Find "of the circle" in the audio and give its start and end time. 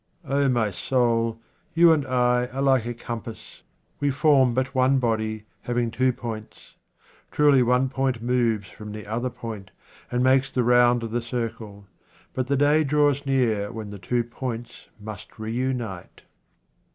11.03-11.85